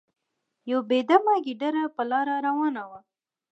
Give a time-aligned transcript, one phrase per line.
[0.71, 2.99] یو بې دمه ګیدړه په لاره روانه وه.